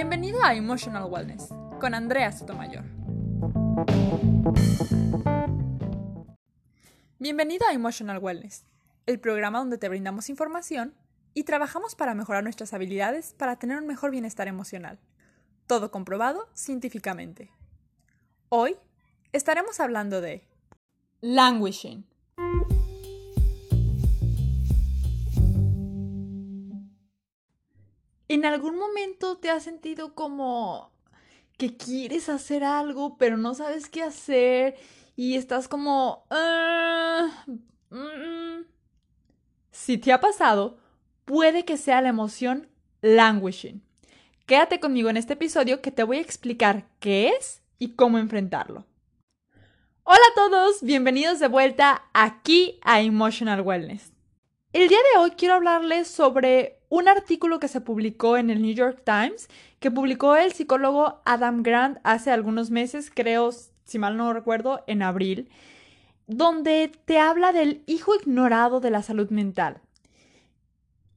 Bienvenido 0.00 0.44
a 0.44 0.54
Emotional 0.54 1.10
Wellness 1.10 1.48
con 1.80 1.92
Andrea 1.92 2.30
Sotomayor. 2.30 2.84
Bienvenido 7.18 7.66
a 7.66 7.72
Emotional 7.72 8.18
Wellness, 8.18 8.64
el 9.06 9.18
programa 9.18 9.58
donde 9.58 9.76
te 9.76 9.88
brindamos 9.88 10.28
información 10.28 10.94
y 11.34 11.42
trabajamos 11.42 11.96
para 11.96 12.14
mejorar 12.14 12.44
nuestras 12.44 12.72
habilidades 12.74 13.34
para 13.36 13.56
tener 13.58 13.76
un 13.78 13.88
mejor 13.88 14.12
bienestar 14.12 14.46
emocional. 14.46 15.00
Todo 15.66 15.90
comprobado 15.90 16.48
científicamente. 16.54 17.50
Hoy 18.50 18.76
estaremos 19.32 19.80
hablando 19.80 20.20
de 20.20 20.46
languishing. 21.22 22.06
¿En 28.28 28.44
algún 28.44 28.76
momento 28.76 29.38
te 29.38 29.48
has 29.48 29.62
sentido 29.62 30.14
como 30.14 30.92
que 31.56 31.78
quieres 31.78 32.28
hacer 32.28 32.62
algo, 32.62 33.16
pero 33.16 33.38
no 33.38 33.54
sabes 33.54 33.88
qué 33.88 34.02
hacer 34.02 34.76
y 35.16 35.36
estás 35.36 35.66
como... 35.66 36.26
"Ah, 36.30 37.44
mm, 37.46 37.96
mm"? 37.96 38.66
Si 39.70 39.96
te 39.96 40.12
ha 40.12 40.20
pasado, 40.20 40.78
puede 41.24 41.64
que 41.64 41.78
sea 41.78 42.02
la 42.02 42.10
emoción 42.10 42.68
languishing. 43.00 43.82
Quédate 44.44 44.78
conmigo 44.78 45.08
en 45.08 45.16
este 45.16 45.32
episodio 45.32 45.80
que 45.80 45.90
te 45.90 46.02
voy 46.02 46.18
a 46.18 46.22
explicar 46.22 46.86
qué 47.00 47.28
es 47.30 47.62
y 47.78 47.94
cómo 47.94 48.18
enfrentarlo. 48.18 48.84
Hola 50.04 50.20
a 50.32 50.34
todos, 50.34 50.82
bienvenidos 50.82 51.38
de 51.38 51.48
vuelta 51.48 52.04
aquí 52.12 52.78
a 52.82 53.00
Emotional 53.00 53.62
Wellness. 53.62 54.12
El 54.74 54.88
día 54.88 54.98
de 55.12 55.20
hoy 55.20 55.30
quiero 55.30 55.54
hablarles 55.54 56.08
sobre 56.08 56.77
un 56.88 57.08
artículo 57.08 57.60
que 57.60 57.68
se 57.68 57.80
publicó 57.80 58.36
en 58.36 58.50
el 58.50 58.62
New 58.62 58.74
York 58.74 59.02
Times, 59.04 59.48
que 59.78 59.90
publicó 59.90 60.36
el 60.36 60.52
psicólogo 60.52 61.20
Adam 61.24 61.62
Grant 61.62 61.98
hace 62.02 62.30
algunos 62.30 62.70
meses, 62.70 63.10
creo, 63.14 63.50
si 63.84 63.98
mal 63.98 64.16
no 64.16 64.32
recuerdo, 64.32 64.84
en 64.86 65.02
abril, 65.02 65.48
donde 66.26 66.90
te 67.04 67.18
habla 67.18 67.52
del 67.52 67.82
hijo 67.86 68.14
ignorado 68.14 68.80
de 68.80 68.90
la 68.90 69.02
salud 69.02 69.30
mental. 69.30 69.80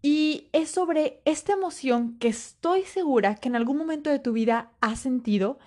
Y 0.02 0.48
es 0.52 0.72
sobre 0.72 1.22
esta 1.26 1.54
emoción 1.54 2.18
que 2.18 2.28
estoy 2.28 2.84
segura 2.84 3.36
que 3.36 3.50
en 3.50 3.56
algún 3.56 3.78
momento 3.78 4.10
de 4.10 4.20
tu 4.20 4.34
vida 4.34 4.72
has 4.82 5.00
sentido 5.00 5.60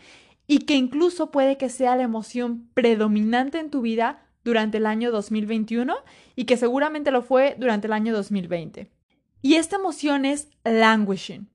y 0.47 0.61
que 0.61 0.75
incluso 0.75 1.31
puede 1.31 1.57
que 1.57 1.69
sea 1.69 1.97
la 1.97 2.03
emoción 2.03 2.69
predominante 2.75 3.59
en 3.59 3.71
tu 3.71 3.81
vida 3.81 4.27
durante 4.43 4.79
el 4.79 4.87
año 4.87 5.11
2021 5.11 5.95
y 6.37 6.45
que 6.45 6.57
seguramente 6.57 7.11
lo 7.11 7.23
fue 7.23 7.55
durante 7.59 7.87
el 7.87 7.93
año 7.93 8.13
2020. 8.13 8.91
Y 9.45 9.57
esta 9.57 9.77
emoción 9.77 10.25
es 10.25 10.49
languishing. 10.65 11.51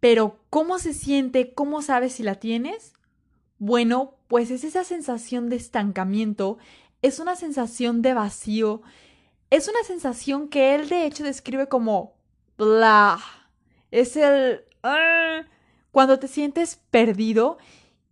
Pero 0.00 0.38
¿cómo 0.48 0.78
se 0.78 0.94
siente? 0.94 1.52
¿Cómo 1.52 1.82
sabes 1.82 2.14
si 2.14 2.22
la 2.22 2.36
tienes? 2.36 2.94
Bueno, 3.58 4.14
pues 4.26 4.50
es 4.50 4.64
esa 4.64 4.84
sensación 4.84 5.50
de 5.50 5.56
estancamiento, 5.56 6.56
es 7.02 7.18
una 7.18 7.36
sensación 7.36 8.00
de 8.00 8.14
vacío, 8.14 8.80
es 9.50 9.68
una 9.68 9.82
sensación 9.84 10.48
que 10.48 10.74
él 10.74 10.88
de 10.88 11.04
hecho 11.04 11.24
describe 11.24 11.68
como 11.68 12.14
blah. 12.56 13.18
Es 13.90 14.16
el 14.16 14.64
"Ah", 14.82 15.42
cuando 15.90 16.18
te 16.18 16.26
sientes 16.26 16.80
perdido, 16.90 17.58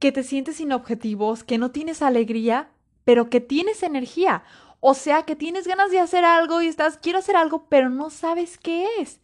que 0.01 0.13
te 0.13 0.23
sientes 0.23 0.57
sin 0.57 0.71
objetivos, 0.71 1.45
que 1.45 1.57
no 1.57 1.71
tienes 1.71 2.03
alegría, 2.03 2.69
pero 3.05 3.31
que 3.31 3.41
tienes 3.41 3.83
energía. 3.83 4.43
O 4.85 4.95
sea, 4.95 5.23
que 5.23 5.37
tienes 5.37 5.69
ganas 5.69 5.93
de 5.93 6.01
hacer 6.01 6.25
algo 6.25 6.61
y 6.61 6.67
estás, 6.67 6.99
quiero 6.99 7.21
hacer 7.21 7.37
algo, 7.37 7.67
pero 7.69 7.89
no 7.89 8.11
sabes 8.11 8.59
qué 8.59 8.89
es. 8.99 9.21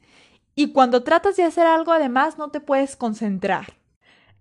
Y 0.55 0.71
cuando 0.71 1.03
tratas 1.03 1.37
de 1.37 1.43
hacer 1.43 1.67
algo, 1.67 1.91
además, 1.91 2.39
no 2.39 2.51
te 2.51 2.61
puedes 2.61 2.95
concentrar. 2.95 3.77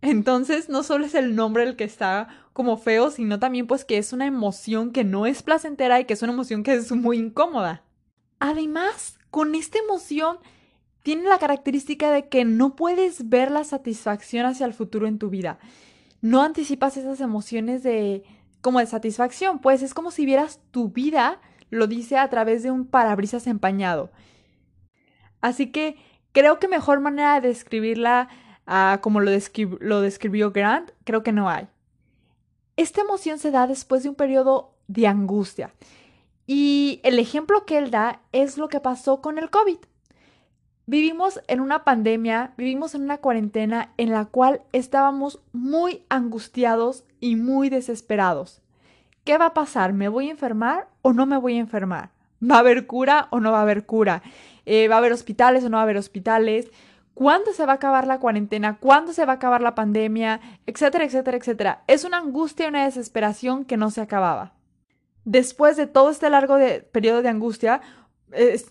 Entonces, 0.01 0.69
no 0.69 0.83
solo 0.83 1.07
es 1.07 1.15
el 1.15 1.35
nombre 1.35 1.63
el 1.63 1.75
que 1.75 1.85
está 1.85 2.27
como 2.53 2.77
feo, 2.77 3.09
sino 3.09 3.39
también 3.39 3.65
pues 3.65 3.83
que 3.83 3.97
es 3.97 4.13
una 4.13 4.27
emoción 4.27 4.91
que 4.91 5.03
no 5.03 5.25
es 5.25 5.41
placentera 5.41 5.99
y 5.99 6.05
que 6.05 6.13
es 6.13 6.21
una 6.21 6.33
emoción 6.33 6.61
que 6.61 6.75
es 6.75 6.91
muy 6.91 7.17
incómoda. 7.17 7.81
Además, 8.37 9.17
con 9.31 9.55
esta 9.55 9.79
emoción 9.79 10.37
tiene 11.01 11.23
la 11.23 11.39
característica 11.39 12.11
de 12.11 12.29
que 12.29 12.45
no 12.45 12.75
puedes 12.75 13.27
ver 13.27 13.49
la 13.49 13.63
satisfacción 13.63 14.45
hacia 14.45 14.67
el 14.67 14.73
futuro 14.75 15.07
en 15.07 15.17
tu 15.17 15.31
vida. 15.31 15.57
No 16.21 16.43
anticipas 16.43 16.95
esas 16.95 17.21
emociones 17.21 17.81
de 17.81 18.23
como 18.61 18.79
de 18.79 18.85
satisfacción, 18.85 19.59
pues 19.59 19.81
es 19.81 19.93
como 19.93 20.11
si 20.11 20.25
vieras 20.25 20.59
tu 20.71 20.89
vida, 20.89 21.39
lo 21.69 21.87
dice 21.87 22.17
a 22.17 22.29
través 22.29 22.63
de 22.63 22.71
un 22.71 22.85
parabrisas 22.85 23.47
empañado. 23.47 24.11
Así 25.41 25.71
que 25.71 25.97
creo 26.31 26.59
que 26.59 26.67
mejor 26.67 26.99
manera 26.99 27.39
de 27.39 27.47
describirla 27.49 28.29
ah, 28.65 28.99
como 29.01 29.19
lo, 29.19 29.31
lo 29.79 30.01
describió 30.01 30.51
Grant, 30.51 30.91
creo 31.03 31.23
que 31.23 31.31
no 31.31 31.49
hay. 31.49 31.67
Esta 32.75 33.01
emoción 33.01 33.39
se 33.39 33.51
da 33.51 33.67
después 33.67 34.03
de 34.03 34.09
un 34.09 34.15
periodo 34.15 34.75
de 34.87 35.07
angustia. 35.07 35.73
Y 36.45 37.01
el 37.03 37.19
ejemplo 37.19 37.65
que 37.65 37.77
él 37.77 37.91
da 37.91 38.21
es 38.31 38.57
lo 38.57 38.69
que 38.69 38.79
pasó 38.79 39.21
con 39.21 39.37
el 39.37 39.49
COVID. 39.49 39.79
Vivimos 40.89 41.41
en 41.49 41.59
una 41.59 41.83
pandemia, 41.83 42.53
vivimos 42.55 42.95
en 42.95 43.01
una 43.01 43.17
cuarentena 43.17 43.91
en 43.97 44.09
la 44.11 44.23
cual 44.23 44.61
estábamos 44.71 45.41
muy 45.51 46.05
angustiados 46.07 47.03
y 47.19 47.35
muy 47.35 47.67
desesperados. 47.67 48.61
¿Qué 49.25 49.37
va 49.37 49.47
a 49.47 49.53
pasar? 49.53 49.91
¿Me 49.91 50.07
voy 50.07 50.29
a 50.29 50.31
enfermar 50.31 50.87
o 51.01 51.11
no 51.11 51.25
me 51.25 51.35
voy 51.35 51.57
a 51.57 51.59
enfermar? 51.59 52.11
¿Va 52.41 52.55
a 52.55 52.59
haber 52.59 52.87
cura 52.87 53.27
o 53.31 53.41
no 53.41 53.51
va 53.51 53.59
a 53.59 53.63
haber 53.63 53.85
cura? 53.85 54.23
Eh, 54.65 54.87
¿Va 54.87 54.95
a 54.95 54.99
haber 54.99 55.11
hospitales 55.11 55.65
o 55.65 55.69
no 55.69 55.75
va 55.75 55.81
a 55.81 55.83
haber 55.83 55.97
hospitales? 55.97 56.71
¿Cuándo 57.13 57.51
se 57.51 57.65
va 57.65 57.73
a 57.73 57.75
acabar 57.75 58.07
la 58.07 58.21
cuarentena? 58.21 58.77
¿Cuándo 58.77 59.11
se 59.11 59.25
va 59.25 59.33
a 59.33 59.35
acabar 59.35 59.59
la 59.59 59.75
pandemia? 59.75 60.39
Etcétera, 60.67 61.03
etcétera, 61.03 61.35
etcétera. 61.35 61.83
Es 61.87 62.05
una 62.05 62.19
angustia 62.19 62.65
y 62.65 62.69
una 62.69 62.85
desesperación 62.85 63.65
que 63.65 63.75
no 63.75 63.91
se 63.91 63.99
acababa. 63.99 64.53
Después 65.25 65.75
de 65.75 65.87
todo 65.87 66.11
este 66.11 66.29
largo 66.29 66.55
periodo 66.93 67.21
de 67.23 67.27
angustia, 67.27 67.81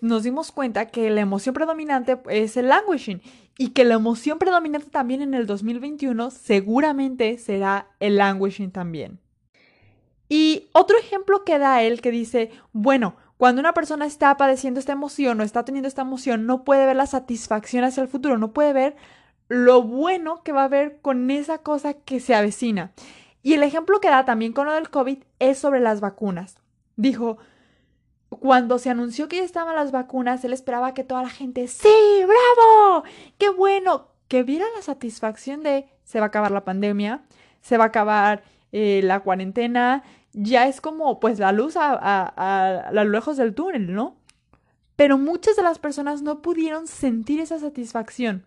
nos 0.01 0.23
dimos 0.23 0.53
cuenta 0.53 0.87
que 0.87 1.11
la 1.11 1.21
emoción 1.21 1.55
predominante 1.55 2.19
es 2.29 2.57
el 2.57 2.69
languishing 2.69 3.23
y 3.59 3.71
que 3.71 3.85
la 3.85 3.95
emoción 3.95 4.39
predominante 4.39 4.91
también 4.91 5.23
en 5.23 5.35
el 5.35 5.47
2021 5.47 6.31
seguramente 6.31 7.39
será 7.39 7.89
el 8.01 8.17
languishing 8.17 8.71
también. 8.71 9.19
Y 10.29 10.69
otro 10.73 10.99
ejemplo 10.99 11.45
que 11.45 11.59
da 11.59 11.83
él 11.83 12.01
que 12.01 12.11
dice, 12.11 12.51
bueno, 12.73 13.17
cuando 13.37 13.61
una 13.61 13.75
persona 13.75 14.07
está 14.07 14.37
padeciendo 14.37 14.81
esta 14.81 14.93
emoción 14.93 15.41
o 15.41 15.45
está 15.45 15.65
teniendo 15.65 15.89
esta 15.89 16.03
emoción, 16.03 16.47
no 16.47 16.65
puede 16.65 16.87
ver 16.87 16.97
la 16.97 17.07
satisfacción 17.07 17.85
hacia 17.85 18.03
el 18.03 18.09
futuro, 18.09 18.39
no 18.39 18.53
puede 18.53 18.73
ver 18.73 18.97
lo 19.49 19.83
bueno 19.83 20.43
que 20.43 20.53
va 20.53 20.63
a 20.63 20.65
haber 20.65 21.01
con 21.01 21.31
esa 21.31 21.59
cosa 21.59 21.95
que 21.95 22.21
se 22.21 22.35
avecina. 22.35 22.93
Y 23.43 23.55
el 23.55 23.63
ejemplo 23.63 24.01
que 24.01 24.09
da 24.09 24.25
también 24.25 24.53
con 24.53 24.67
lo 24.67 24.73
del 24.73 24.91
COVID 24.91 25.19
es 25.39 25.59
sobre 25.59 25.81
las 25.81 26.01
vacunas. 26.01 26.57
Dijo, 26.97 27.39
cuando 28.29 28.79
se 28.79 28.91
anunció 28.91 29.29
que 29.29 29.37
ya 29.37 29.45
estaban 29.45 29.77
las 29.77 29.93
vacunas, 29.93 30.45
él 30.45 30.53
esperaba 30.53 30.95
que 30.95 31.05
toda 31.05 31.23
la 31.23 31.29
gente, 31.29 31.69
sí, 31.69 31.89
bravo, 32.25 33.05
qué 33.39 33.49
bueno, 33.51 34.09
que 34.29 34.43
viera 34.43 34.67
la 34.75 34.83
satisfacción 34.83 35.63
de 35.63 35.89
se 36.05 36.19
va 36.19 36.27
a 36.27 36.29
acabar 36.29 36.51
la 36.51 36.65
pandemia, 36.65 37.23
se 37.61 37.77
va 37.77 37.85
a 37.85 37.89
acabar 37.89 38.43
eh, 38.73 39.01
la 39.03 39.21
cuarentena, 39.21 40.03
ya 40.33 40.69
es 40.69 40.81
como 40.81 41.19
pues 41.21 41.39
la 41.39 41.53
luz 41.53 41.77
a, 41.77 41.93
a, 41.93 42.89
a, 42.89 43.05
lejos 43.05 43.37
del 43.37 43.55
túnel, 43.55 43.93
¿no? 43.93 44.17
Pero 44.97 45.19
muchas 45.19 45.57
de 45.57 45.63
las 45.63 45.79
personas 45.79 46.23
no 46.23 46.43
pudieron 46.43 46.87
sentir 46.87 47.41
esa 47.41 47.59
satisfacción. 47.59 48.47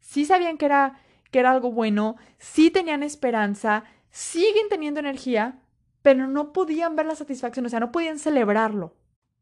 Sí 0.00 0.24
sabían 0.24 0.58
que 0.58 0.66
era, 0.66 1.00
que 1.30 1.38
era 1.38 1.50
algo 1.50 1.70
bueno, 1.72 2.16
sí 2.38 2.70
tenían 2.70 3.02
esperanza, 3.02 3.84
siguen 4.10 4.68
teniendo 4.68 5.00
energía, 5.00 5.58
pero 6.06 6.28
no 6.28 6.52
podían 6.52 6.94
ver 6.94 7.06
la 7.06 7.16
satisfacción, 7.16 7.66
o 7.66 7.68
sea, 7.68 7.80
no 7.80 7.90
podían 7.90 8.20
celebrarlo. 8.20 8.94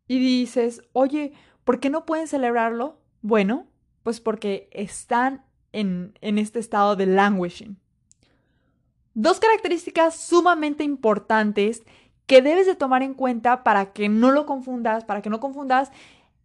Y 0.09 0.19
dices, 0.19 0.81
oye, 0.95 1.35
¿por 1.63 1.79
qué 1.79 1.91
no 1.91 2.07
pueden 2.07 2.27
celebrarlo? 2.27 3.03
Bueno, 3.21 3.67
pues 4.03 4.19
porque 4.19 4.71
están 4.73 5.45
en, 5.73 6.19
en 6.23 6.39
este 6.39 6.61
estado 6.61 6.97
de 6.97 7.05
languishing. 7.05 7.79
Dos 9.13 9.41
características 9.41 10.17
sumamente 10.17 10.85
importantes 10.85 11.83
que 12.25 12.41
debes 12.41 12.65
de 12.65 12.77
tomar 12.77 13.03
en 13.03 13.13
cuenta 13.13 13.63
para 13.63 13.93
que 13.93 14.09
no 14.09 14.31
lo 14.31 14.47
confundas, 14.47 15.05
para 15.05 15.21
que 15.21 15.29
no 15.29 15.41
confundas 15.41 15.93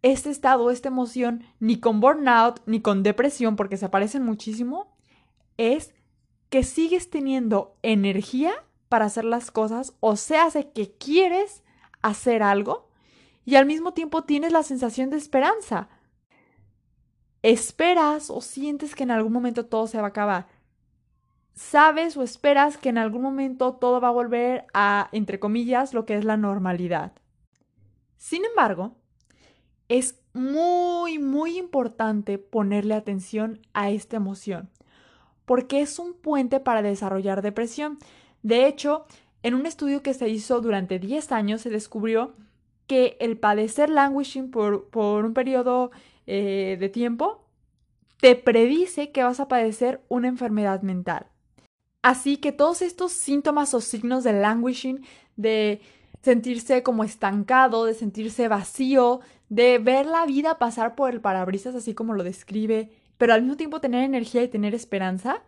este 0.02 0.28
estado, 0.28 0.70
esta 0.70 0.88
emoción, 0.88 1.44
ni 1.60 1.80
con 1.80 2.00
burnout, 2.00 2.60
ni 2.66 2.82
con 2.82 3.02
depresión, 3.02 3.56
porque 3.56 3.78
se 3.78 3.88
parecen 3.88 4.22
muchísimo, 4.22 4.94
es 5.56 5.94
que 6.50 6.62
sigues 6.62 7.08
teniendo 7.08 7.78
energía 7.80 8.52
para 8.90 9.04
hacer 9.04 9.24
las 9.24 9.52
cosas, 9.52 9.94
o 10.00 10.16
sea, 10.16 10.46
hace 10.46 10.72
que 10.72 10.92
quieres 10.92 11.62
hacer 12.02 12.42
algo 12.42 12.90
y 13.44 13.54
al 13.54 13.64
mismo 13.64 13.94
tiempo 13.94 14.24
tienes 14.24 14.50
la 14.50 14.64
sensación 14.64 15.10
de 15.10 15.16
esperanza. 15.16 15.88
Esperas 17.42 18.30
o 18.30 18.40
sientes 18.40 18.96
que 18.96 19.04
en 19.04 19.12
algún 19.12 19.32
momento 19.32 19.64
todo 19.64 19.86
se 19.86 19.98
va 19.98 20.06
a 20.06 20.08
acabar. 20.08 20.48
Sabes 21.54 22.16
o 22.16 22.24
esperas 22.24 22.78
que 22.78 22.88
en 22.88 22.98
algún 22.98 23.22
momento 23.22 23.74
todo 23.74 24.00
va 24.00 24.08
a 24.08 24.12
volver 24.12 24.66
a, 24.74 25.08
entre 25.12 25.38
comillas, 25.38 25.94
lo 25.94 26.04
que 26.04 26.16
es 26.16 26.24
la 26.24 26.36
normalidad. 26.36 27.12
Sin 28.16 28.44
embargo, 28.44 28.96
es 29.88 30.20
muy, 30.32 31.20
muy 31.20 31.58
importante 31.58 32.38
ponerle 32.38 32.94
atención 32.94 33.60
a 33.72 33.90
esta 33.90 34.16
emoción, 34.16 34.68
porque 35.44 35.80
es 35.80 36.00
un 36.00 36.14
puente 36.14 36.58
para 36.58 36.82
desarrollar 36.82 37.40
depresión. 37.40 37.98
De 38.42 38.66
hecho, 38.66 39.06
en 39.42 39.54
un 39.54 39.66
estudio 39.66 40.02
que 40.02 40.14
se 40.14 40.28
hizo 40.28 40.60
durante 40.60 40.98
10 40.98 41.32
años 41.32 41.62
se 41.62 41.70
descubrió 41.70 42.34
que 42.86 43.16
el 43.20 43.38
padecer 43.38 43.88
languishing 43.88 44.50
por, 44.50 44.88
un 44.94 45.34
periodo 45.34 45.90
eh, 46.26 46.76
de 46.80 46.88
tiempo 46.88 47.44
te 48.20 48.34
predice 48.36 49.12
que 49.12 49.22
vas 49.22 49.40
a 49.40 49.48
padecer 49.48 50.02
una 50.08 50.28
enfermedad 50.28 50.82
mental. 50.82 51.26
Así 52.02 52.36
que 52.38 52.52
todos 52.52 52.82
estos 52.82 53.12
síntomas 53.12 53.74
o 53.74 53.80
signos 53.80 54.24
de 54.24 54.32
languishing, 54.32 55.04
de 55.36 55.80
sentirse 56.22 56.82
como 56.82 57.04
estancado, 57.04 57.84
de 57.84 57.94
sentirse 57.94 58.48
vacío, 58.48 59.20
de 59.48 59.78
ver 59.78 60.06
la 60.06 60.26
vida 60.26 60.58
pasar 60.58 60.94
por 60.94 61.10
el 61.12 61.20
parabrisas 61.20 61.74
así 61.74 61.94
como 61.94 62.14
lo 62.14 62.24
describe, 62.24 62.90
pero 63.18 63.34
al 63.34 63.42
mismo 63.42 63.56
tiempo 63.56 63.80
tener 63.80 64.04
energía 64.04 64.42
y 64.42 64.48
tener 64.48 64.74
esperanza, 64.74 65.42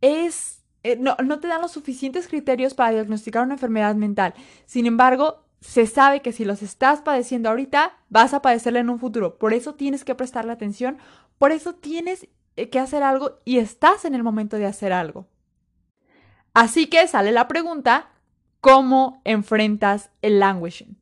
es... 0.00 0.59
Eh, 0.82 0.96
no, 0.96 1.16
no 1.22 1.40
te 1.40 1.48
dan 1.48 1.62
los 1.62 1.72
suficientes 1.72 2.28
criterios 2.28 2.74
para 2.74 2.92
diagnosticar 2.92 3.42
una 3.42 3.54
enfermedad 3.54 3.94
mental. 3.94 4.34
Sin 4.66 4.86
embargo, 4.86 5.44
se 5.60 5.86
sabe 5.86 6.22
que 6.22 6.32
si 6.32 6.44
los 6.44 6.62
estás 6.62 7.02
padeciendo 7.02 7.50
ahorita, 7.50 7.92
vas 8.08 8.32
a 8.32 8.42
padecerla 8.42 8.80
en 8.80 8.90
un 8.90 8.98
futuro. 8.98 9.38
Por 9.38 9.52
eso 9.52 9.74
tienes 9.74 10.04
que 10.04 10.14
prestarle 10.14 10.52
atención, 10.52 10.98
por 11.38 11.52
eso 11.52 11.74
tienes 11.74 12.28
eh, 12.56 12.70
que 12.70 12.78
hacer 12.78 13.02
algo 13.02 13.38
y 13.44 13.58
estás 13.58 14.04
en 14.04 14.14
el 14.14 14.22
momento 14.22 14.56
de 14.56 14.66
hacer 14.66 14.92
algo. 14.92 15.26
Así 16.54 16.86
que 16.86 17.06
sale 17.06 17.30
la 17.30 17.46
pregunta, 17.46 18.08
¿cómo 18.60 19.20
enfrentas 19.24 20.10
el 20.22 20.40
languishing? 20.40 20.98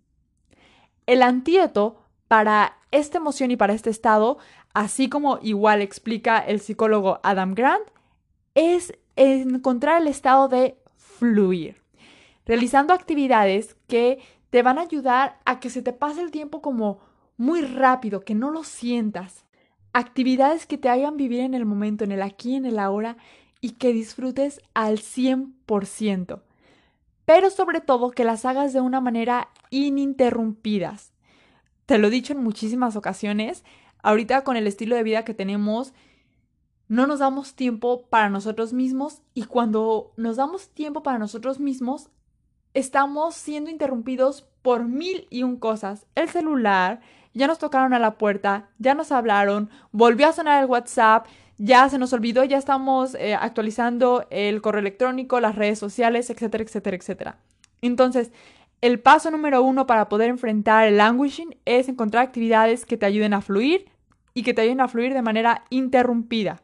El 1.07 1.23
antídoto 1.23 2.05
para 2.27 2.79
esta 2.91 3.19
emoción 3.19 3.51
y 3.51 3.57
para 3.57 3.73
este 3.73 3.91
estado, 3.91 4.39
así 4.75 5.09
como 5.09 5.39
igual 5.41 5.83
explica 5.83 6.39
el 6.39 6.61
psicólogo 6.61 7.21
Adam 7.23 7.55
Grant, 7.55 7.89
es 8.55 8.93
encontrar 9.19 10.01
el 10.01 10.09
estado 10.09 10.49
de 10.49 10.79
fluir, 10.97 11.83
realizando 12.47 12.95
actividades 12.95 13.77
que 13.87 14.19
te 14.51 14.63
van 14.63 14.79
a 14.79 14.83
ayudar 14.83 15.39
a 15.45 15.61
que 15.61 15.71
se 15.71 15.83
te 15.83 15.93
pase 15.93 16.23
el 16.23 16.31
tiempo 16.31 16.63
como 16.63 17.01
muy 17.37 17.63
rápido, 17.63 18.21
que 18.21 18.35
no 18.35 18.51
lo 18.51 18.65
sientas. 18.65 19.45
Actividades 19.93 20.67
que 20.67 20.79
te 20.79 20.89
hagan 20.89 21.17
vivir 21.17 21.41
en 21.41 21.55
el 21.55 21.65
momento, 21.65 22.05
en 22.05 22.13
el 22.13 22.23
aquí, 22.23 22.57
en 22.57 22.67
el 22.67 22.79
ahora 22.79 23.17
y 23.61 23.73
que 23.73 23.93
disfrutes 23.93 24.61
al 24.75 24.99
100%. 24.99 26.43
Pero 27.25 27.51
sobre 27.51 27.81
todo 27.81 28.11
que 28.11 28.25
las 28.25 28.45
hagas 28.45 28.73
de 28.73 28.81
una 28.81 29.01
manera 29.01 29.49
ininterrumpidas. 29.71 31.13
Te 31.87 31.99
lo 31.99 32.09
he 32.09 32.11
dicho 32.11 32.33
en 32.33 32.43
muchísimas 32.43 32.97
ocasiones, 32.97 33.65
ahorita 34.03 34.45
con 34.45 34.57
el 34.57 34.67
estilo 34.67 34.97
de 34.97 35.03
vida 35.03 35.25
que 35.25 35.35
tenemos, 35.35 35.93
no 36.89 37.07
nos 37.07 37.19
damos 37.19 37.55
tiempo 37.55 38.07
para 38.09 38.31
nosotros 38.31 38.73
mismos 38.73 39.23
y 39.35 39.45
cuando 39.45 40.13
nos 40.17 40.37
damos 40.37 40.71
tiempo 40.71 41.03
para 41.03 41.19
nosotros 41.19 41.61
mismos, 41.61 42.09
estamos 42.75 43.35
siendo 43.35 43.71
interrumpidos 43.71 44.49
por 44.63 44.85
mil 44.85 45.27
y 45.31 45.43
un 45.43 45.57
cosas. 45.57 46.07
El 46.15 46.29
celular, 46.29 47.01
ya 47.35 47.47
nos 47.47 47.59
tocaron 47.59 47.93
a 47.93 47.99
la 47.99 48.17
puerta, 48.17 48.71
ya 48.79 48.95
nos 48.95 49.13
hablaron, 49.13 49.71
volvió 49.93 50.29
a 50.29 50.33
sonar 50.33 50.63
el 50.63 50.71
WhatsApp, 50.71 51.27
ya 51.59 51.89
se 51.89 51.99
nos 51.99 52.13
olvidó, 52.13 52.45
ya 52.45 52.57
estamos 52.57 53.15
eh, 53.17 53.35
actualizando 53.35 54.27
el 54.31 54.63
correo 54.63 54.81
electrónico, 54.81 55.41
las 55.41 55.57
redes 55.57 55.79
sociales, 55.79 56.31
etcétera, 56.31 56.65
etcétera, 56.65 56.97
etcétera. 56.97 57.39
Entonces, 57.83 58.33
el 58.81 59.01
paso 59.01 59.31
número 59.31 59.63
uno 59.63 59.87
para 59.87 60.09
poder 60.09 60.31
enfrentar 60.31 60.87
el 60.87 60.97
languishing 60.97 61.57
es 61.65 61.89
encontrar 61.89 62.25
actividades 62.25 62.87
que 62.87 62.97
te 62.97 63.07
ayuden 63.07 63.35
a 63.35 63.41
fluir 63.41 63.91
y 64.35 64.43
que 64.45 64.55
te 64.55 64.63
ayuden 64.63 64.81
a 64.81 64.89
fluir 64.89 65.13
de 65.15 65.23
manera 65.23 65.65
interrumpida. 65.69 66.63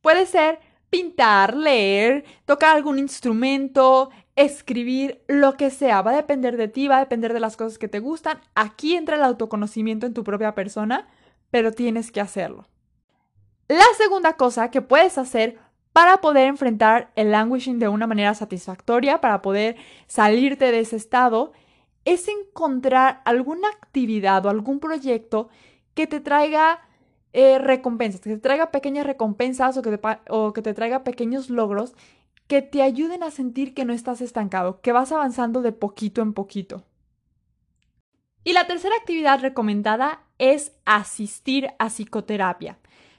Puede 0.00 0.26
ser 0.26 0.60
pintar, 0.90 1.56
leer, 1.56 2.24
tocar 2.44 2.76
algún 2.76 2.98
instrumento, 2.98 4.10
escribir, 4.36 5.22
lo 5.26 5.56
que 5.56 5.70
sea. 5.70 6.02
Va 6.02 6.12
a 6.12 6.16
depender 6.16 6.56
de 6.56 6.68
ti, 6.68 6.88
va 6.88 6.96
a 6.96 7.00
depender 7.00 7.32
de 7.32 7.40
las 7.40 7.56
cosas 7.56 7.78
que 7.78 7.88
te 7.88 8.00
gustan. 8.00 8.40
Aquí 8.54 8.94
entra 8.94 9.16
el 9.16 9.22
autoconocimiento 9.22 10.06
en 10.06 10.14
tu 10.14 10.24
propia 10.24 10.54
persona, 10.54 11.08
pero 11.50 11.72
tienes 11.72 12.12
que 12.12 12.20
hacerlo. 12.20 12.66
La 13.68 13.84
segunda 13.96 14.34
cosa 14.34 14.70
que 14.70 14.80
puedes 14.80 15.18
hacer 15.18 15.58
para 15.92 16.20
poder 16.20 16.46
enfrentar 16.46 17.10
el 17.16 17.32
languishing 17.32 17.78
de 17.78 17.88
una 17.88 18.06
manera 18.06 18.32
satisfactoria, 18.34 19.20
para 19.20 19.42
poder 19.42 19.76
salirte 20.06 20.70
de 20.70 20.80
ese 20.80 20.96
estado, 20.96 21.52
es 22.04 22.28
encontrar 22.28 23.20
alguna 23.24 23.68
actividad 23.68 24.46
o 24.46 24.48
algún 24.48 24.80
proyecto 24.80 25.48
que 25.94 26.06
te 26.06 26.20
traiga 26.20 26.87
eh, 27.38 27.60
recompensas, 27.60 28.20
que 28.20 28.30
te 28.30 28.38
traiga 28.38 28.72
pequeñas 28.72 29.06
recompensas 29.06 29.76
o 29.76 29.82
que, 29.82 29.96
te, 29.96 30.18
o 30.28 30.52
que 30.52 30.60
te 30.60 30.74
traiga 30.74 31.04
pequeños 31.04 31.50
logros 31.50 31.94
que 32.48 32.62
te 32.62 32.82
ayuden 32.82 33.22
a 33.22 33.30
sentir 33.30 33.74
que 33.74 33.84
no 33.84 33.92
estás 33.92 34.20
estancado, 34.20 34.80
que 34.80 34.90
vas 34.90 35.12
avanzando 35.12 35.62
de 35.62 35.70
poquito 35.70 36.20
en 36.20 36.32
poquito. 36.32 36.82
Y 38.42 38.54
la 38.54 38.66
tercera 38.66 38.96
actividad 38.96 39.38
recomendada 39.38 40.22
es 40.38 40.72
asistir 40.84 41.68
a 41.78 41.90
psicoterapia 41.90 42.78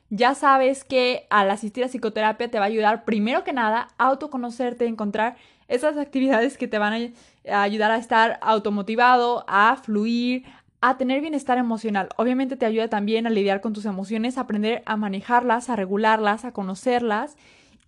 ya 0.09 0.33
sabes 0.33 0.83
que 0.83 1.27
al 1.29 1.51
asistir 1.51 1.83
a 1.83 1.87
psicoterapia 1.87 2.49
te 2.49 2.57
va 2.57 2.65
a 2.65 2.67
ayudar 2.67 3.05
primero 3.05 3.43
que 3.43 3.53
nada 3.53 3.89
a 3.97 4.07
autoconocerte, 4.07 4.87
encontrar 4.87 5.37
esas 5.67 5.97
actividades 5.97 6.57
que 6.57 6.67
te 6.67 6.79
van 6.79 7.13
a 7.47 7.61
ayudar 7.61 7.91
a 7.91 7.97
estar 7.97 8.39
automotivado, 8.41 9.45
a 9.47 9.75
fluir, 9.77 10.45
a 10.81 10.97
tener 10.97 11.21
bienestar 11.21 11.57
emocional. 11.57 12.09
Obviamente 12.17 12.55
te 12.55 12.65
ayuda 12.65 12.87
también 12.87 13.27
a 13.27 13.29
lidiar 13.29 13.61
con 13.61 13.73
tus 13.73 13.85
emociones, 13.85 14.37
a 14.37 14.41
aprender 14.41 14.81
a 14.85 14.95
manejarlas, 14.95 15.69
a 15.69 15.75
regularlas, 15.75 16.45
a 16.45 16.53
conocerlas 16.53 17.35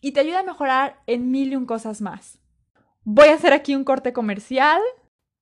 y 0.01 0.11
te 0.11 0.19
ayuda 0.19 0.39
a 0.39 0.43
mejorar 0.43 0.97
en 1.07 1.31
mil 1.31 1.53
y 1.53 1.55
un 1.55 1.65
cosas 1.65 2.01
más. 2.01 2.39
Voy 3.03 3.29
a 3.29 3.35
hacer 3.35 3.53
aquí 3.53 3.75
un 3.75 3.83
corte 3.83 4.13
comercial 4.13 4.81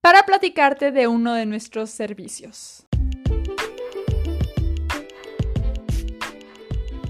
para 0.02 0.24
platicarte 0.24 0.92
de 0.92 1.08
uno 1.08 1.34
de 1.34 1.46
nuestros 1.46 1.90
servicios. 1.90 2.86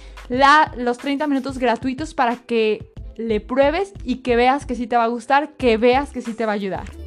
los 0.77 0.97
30 0.97 1.27
minutos 1.27 1.57
gratuitos 1.57 2.13
para 2.13 2.37
que 2.37 2.89
le 3.17 3.41
pruebes 3.41 3.91
y 4.05 4.19
que 4.19 4.37
veas 4.37 4.65
que 4.65 4.75
sí 4.75 4.87
te 4.87 4.95
va 4.95 5.03
a 5.03 5.07
gustar, 5.07 5.57
que 5.57 5.75
veas 5.75 6.11
que 6.13 6.21
sí 6.21 6.33
te 6.35 6.45
va 6.45 6.53
a 6.53 6.55
ayudar. 6.55 7.02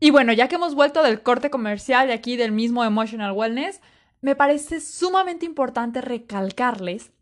Y 0.00 0.10
bueno, 0.10 0.32
ya 0.32 0.48
que 0.48 0.54
hemos 0.54 0.74
vuelto 0.74 1.02
del 1.02 1.22
corte 1.22 1.50
comercial 1.50 2.06
de 2.06 2.12
aquí 2.12 2.36
del 2.36 2.52
mismo 2.52 2.84
Emotional 2.84 3.32
Wellness, 3.32 3.80
me 4.20 4.36
parece 4.36 4.80
sumamente 4.80 5.46
importante 5.46 6.00
recalcarles 6.00 7.12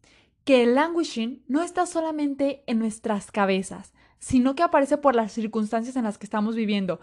que 0.44 0.62
el 0.62 0.74
languishing 0.74 1.42
no 1.48 1.62
está 1.62 1.86
solamente 1.86 2.62
en 2.66 2.78
nuestras 2.78 3.30
cabezas, 3.30 3.92
sino 4.18 4.54
que 4.54 4.62
aparece 4.62 4.98
por 4.98 5.14
las 5.14 5.32
circunstancias 5.32 5.96
en 5.96 6.04
las 6.04 6.18
que 6.18 6.26
estamos 6.26 6.54
viviendo. 6.54 7.00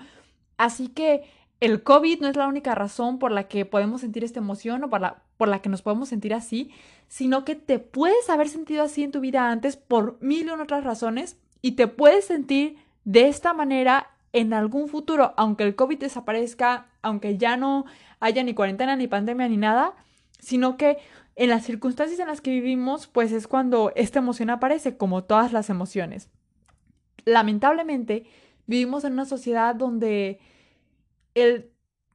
Así 0.58 0.88
que 0.88 1.24
el 1.60 1.84
COVID 1.84 2.22
no 2.22 2.28
es 2.28 2.36
la 2.36 2.48
única 2.48 2.76
razón 2.76 3.20
por 3.20 3.32
la 3.32 3.48
que 3.48 3.66
podemos 3.66 4.02
sentir 4.02 4.24
esta 4.24 4.40
emoción 4.40 4.84
o 4.84 4.90
por 4.90 5.02
la, 5.02 5.24
por 5.38 5.48
la 5.48 5.62
que 5.62 5.70
nos 5.70 5.82
podemos 5.82 6.10
sentir 6.10 6.34
así, 6.34 6.72
sino 7.08 7.46
que 7.46 7.56
te 7.56 7.80
puedes 7.80 8.30
haber 8.30 8.50
sentido 8.50 8.84
así 8.84 9.04
en 9.04 9.12
tu 9.12 9.20
vida 9.20 9.50
antes 9.50 9.78
por 9.78 10.18
mil 10.22 10.48
y 10.48 10.50
otras 10.50 10.84
razones 10.84 11.38
y 11.62 11.74
te 11.74 11.88
puedes 11.88 12.26
sentir 12.26 12.78
de 13.06 13.28
esta 13.28 13.54
manera 13.54 14.13
en 14.34 14.54
algún 14.54 14.90
futuro, 14.90 15.34
aunque 15.38 15.64
el 15.64 15.76
COVID 15.76 16.00
desaparezca, 16.00 16.88
aunque 17.02 17.38
ya 17.38 17.56
no 17.56 17.86
haya 18.20 18.44
ni 18.44 18.54
cuarentena, 18.54 18.96
ni 18.96 19.08
pandemia, 19.08 19.48
ni 19.48 19.58
nada, 19.58 19.94
sino 20.40 20.76
que 20.76 20.98
en 21.36 21.50
las 21.50 21.64
circunstancias 21.64 22.20
en 22.20 22.28
las 22.28 22.42
que 22.42 22.52
vivimos, 22.52 23.08
pues 23.08 23.32
es 23.32 23.48
cuando 23.48 23.92
esta 23.96 24.20
emoción 24.20 24.50
aparece, 24.50 24.98
como 24.98 25.24
todas 25.24 25.54
las 25.54 25.70
emociones. 25.70 26.30
lamentablemente 27.26 28.26
vivimos 28.66 29.06
en 29.06 29.14
una 29.14 29.26
sociedad 29.26 29.76
donde 29.76 30.40
el 31.36 31.72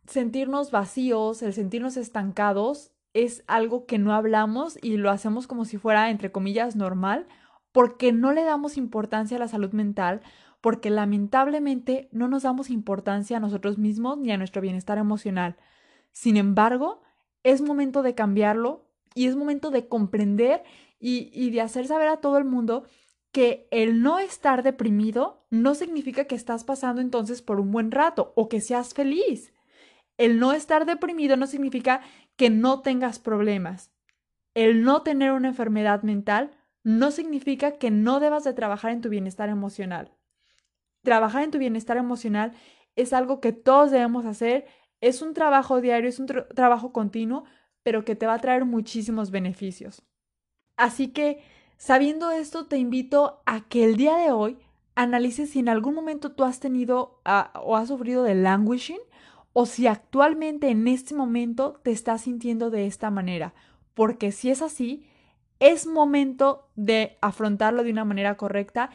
sentirnos 0.07 0.71
vacíos, 0.71 1.43
el 1.43 1.53
sentirnos 1.55 1.97
estancados 1.97 2.93
es 3.15 3.43
algo 3.47 3.87
que 3.87 3.99
no 3.99 4.15
hablamos 4.15 4.79
y 4.83 4.97
lo 4.97 5.11
hacemos 5.11 5.47
como 5.47 5.65
si 5.65 5.79
fuera, 5.79 6.11
entre 6.11 6.31
comillas, 6.31 6.77
normal, 6.77 7.27
porque 7.73 8.13
no 8.13 8.33
le 8.33 8.45
damos 8.45 8.77
importancia 8.77 9.37
a 9.37 9.41
la 9.41 9.49
salud 9.49 9.73
mental, 9.73 10.21
porque 10.61 10.91
lamentablemente 10.91 12.09
no 12.13 12.29
nos 12.29 12.43
damos 12.43 12.71
importancia 12.71 13.37
a 13.37 13.41
nosotros 13.41 13.79
mismos 13.79 14.19
ni 14.19 14.33
a 14.33 14.37
nuestro 14.37 14.63
bienestar 14.63 14.99
emocional. 14.99 15.57
Sin 16.13 16.37
embargo, 16.37 17.03
es 17.43 17.63
momento 17.63 18.03
de 18.03 18.15
cambiarlo 18.15 18.87
y 19.15 19.27
es 19.27 19.37
momento 19.37 19.71
de 19.71 19.89
comprender 19.89 20.63
y, 20.99 21.31
y 21.33 21.51
de 21.51 21.61
hacer 21.61 21.87
saber 21.87 22.09
a 22.09 22.21
todo 22.21 22.39
el 22.39 22.45
mundo 22.45 22.85
que 23.33 23.69
el 23.71 24.03
no 24.03 24.19
estar 24.19 24.63
deprimido 24.63 25.47
no 25.51 25.75
significa 25.75 26.25
que 26.25 26.35
estás 26.35 26.65
pasando 26.65 27.01
entonces 27.01 27.43
por 27.43 27.61
un 27.61 27.71
buen 27.71 27.91
rato 27.91 28.33
o 28.37 28.49
que 28.49 28.61
seas 28.61 28.95
feliz. 28.95 29.53
El 30.17 30.41
no 30.41 30.53
estar 30.53 30.87
deprimido 30.87 31.37
no 31.37 31.47
significa 31.47 32.01
que 32.37 32.51
no 32.51 32.81
tengas 32.81 33.19
problemas. 33.19 33.93
El 34.55 34.83
no 34.83 35.03
tener 35.03 35.33
una 35.33 35.49
enfermedad 35.49 36.03
mental 36.03 36.51
no 36.83 37.11
significa 37.11 37.73
que 37.73 37.91
no 37.91 38.19
debas 38.19 38.45
de 38.45 38.55
trabajar 38.55 38.91
en 38.91 39.01
tu 39.01 39.09
bienestar 39.09 39.49
emocional. 39.49 40.18
Trabajar 41.03 41.43
en 41.43 41.51
tu 41.51 41.59
bienestar 41.59 41.97
emocional 41.97 42.53
es 42.97 43.13
algo 43.13 43.41
que 43.41 43.53
todos 43.53 43.91
debemos 43.91 44.27
hacer, 44.27 44.67
es 45.01 45.23
un 45.23 45.35
trabajo 45.35 45.81
diario, 45.81 46.09
es 46.09 46.19
un 46.19 46.27
trabajo 46.27 46.93
continuo, 46.93 47.45
pero 47.83 48.05
que 48.05 48.17
te 48.17 48.27
va 48.27 48.35
a 48.35 48.41
traer 48.41 48.65
muchísimos 48.65 49.31
beneficios. 49.31 50.03
Así 50.77 51.09
que, 51.09 51.43
sabiendo 51.77 52.31
esto, 52.31 52.67
te 52.67 52.77
invito 52.77 53.43
a 53.47 53.69
que 53.69 53.85
el 53.85 53.97
día 53.97 54.17
de 54.17 54.33
hoy 54.33 54.59
analices 54.95 55.51
si 55.51 55.61
en 55.61 55.69
algún 55.69 55.95
momento 55.95 56.33
tú 56.33 56.45
has 56.45 56.59
tenido 56.59 57.21
o 57.55 57.77
has 57.77 57.89
sufrido 57.89 58.25
de 58.25 58.35
languishing 58.35 58.99
o 59.53 59.65
si 59.67 59.87
actualmente 59.87 60.69
en 60.69 60.89
este 60.89 61.15
momento 61.15 61.81
te 61.83 61.93
estás 61.93 62.23
sintiendo 62.23 62.71
de 62.71 62.87
esta 62.87 63.11
manera, 63.11 63.55
porque 63.95 64.33
si 64.33 64.51
es 64.51 64.61
así, 64.61 65.07
es 65.61 65.87
momento 65.87 66.69
de 66.77 67.17
afrontarlo 67.21 67.83
de 67.83 67.91
una 67.91 68.05
manera 68.05 68.37
correcta, 68.37 68.91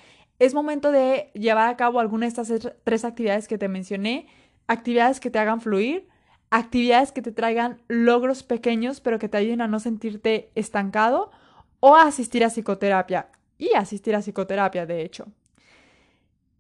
es 0.46 0.54
momento 0.54 0.92
de 0.92 1.32
llevar 1.34 1.70
a 1.70 1.78
cabo 1.78 2.02
alguna 2.02 2.26
de 2.26 2.30
estas 2.30 2.52
tres 2.84 3.06
actividades 3.06 3.48
que 3.48 3.58
te 3.58 3.70
mencioné, 3.70 4.28
actividades 4.68 5.22
que 5.22 5.30
te 5.30 5.40
hagan 5.40 5.62
fluir, 5.62 6.10
actividades 6.50 7.14
que 7.14 7.22
te 7.22 7.32
traigan 7.32 7.82
logros 7.88 8.44
pequeños 8.44 9.00
pero 9.00 9.20
que 9.20 9.30
te 9.30 9.38
ayuden 9.38 9.62
a 9.62 9.70
no 9.70 9.80
sentirte 9.80 10.52
estancado 10.56 11.32
o 11.80 11.96
asistir 11.96 12.44
a 12.44 12.50
psicoterapia 12.50 13.30
y 13.58 13.74
asistir 13.74 14.16
a 14.16 14.20
psicoterapia 14.20 14.86
de 14.86 15.04
hecho. 15.04 15.28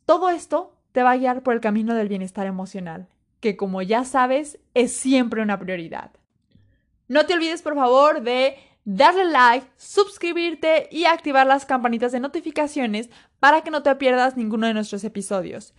Todo 0.06 0.30
esto 0.30 0.78
te 0.94 1.04
va 1.04 1.12
a 1.12 1.18
guiar 1.18 1.44
por 1.44 1.54
el 1.54 1.60
camino 1.60 1.94
del 1.94 2.08
bienestar 2.08 2.48
emocional, 2.48 3.10
que 3.42 3.58
como 3.58 3.82
ya 3.82 4.06
sabes 4.06 4.60
es 4.74 4.94
siempre 4.94 5.42
una 5.42 5.60
prioridad. 5.60 6.12
No 7.10 7.25
te 7.25 7.34
olvides 7.34 7.62
por 7.62 7.75
favor 7.75 8.22
de 8.22 8.56
darle 8.86 9.25
like, 9.25 9.68
suscribirte 9.78 10.88
y 10.92 11.06
activar 11.06 11.48
las 11.48 11.66
campanitas 11.66 12.12
de 12.12 12.20
notificaciones 12.20 13.10
para 13.40 13.62
que 13.62 13.72
no 13.72 13.82
te 13.84 13.96
pierdas 13.96 14.36
ninguno 14.38 14.68
de 14.68 14.74
nuestros 14.74 15.04
episodios. 15.04 15.74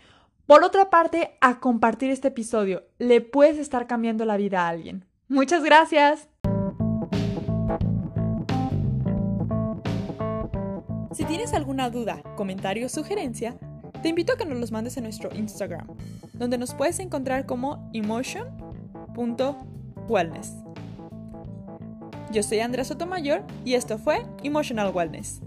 Por 0.46 0.62
otra 0.62 0.90
parte, 0.90 1.38
a 1.40 1.58
compartir 1.61 2.11
este 2.11 2.28
episodio, 2.28 2.84
le 2.99 3.23
puedes 3.23 3.58
estar 3.58 3.87
cambiando 3.87 4.25
la 4.25 4.37
vida 4.37 4.62
a 4.62 4.68
alguien. 4.68 5.04
Muchas 5.28 5.62
gracias. 5.64 6.28
Si 11.12 11.25
tienes 11.25 11.52
alguna 11.54 11.90
duda, 11.90 12.23
comentario 12.37 12.87
o 12.87 12.90
sugerencia, 12.90 13.56
te 14.02 14.08
invito 14.11 14.34
a 14.34 14.37
que 14.37 14.44
nos 14.44 14.58
los 14.58 14.73
mandes 14.73 14.99
en 14.99 15.04
nuestro 15.04 15.34
Instagram, 15.34 15.87
donde 16.34 16.58
nos 16.58 16.75
puedes 16.75 16.99
encontrar 16.99 17.46
como 17.46 17.90
emotion.wellness. 17.94 20.74
Yo 22.34 22.42
soy 22.42 22.58
Andrea 22.58 22.84
Sotomayor 22.84 23.44
y 23.64 23.74
esto 23.74 23.96
fue 23.96 24.26
Emotional 24.42 24.90
Wellness. 24.92 25.40